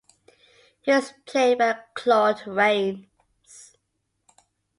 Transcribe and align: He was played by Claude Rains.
He 0.81 0.89
was 0.89 1.13
played 1.27 1.59
by 1.59 1.77
Claude 1.93 2.47
Rains. 2.47 3.75